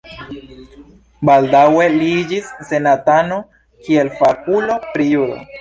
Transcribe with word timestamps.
Baldaŭe 1.29 1.85
li 1.97 2.09
iĝis 2.23 2.49
senatano 2.71 3.39
kiel 3.85 4.11
fakulo 4.23 4.83
pri 4.91 5.11
juro. 5.15 5.41